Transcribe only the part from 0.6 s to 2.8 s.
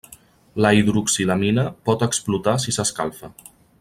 La hidroxilamina pot explotar si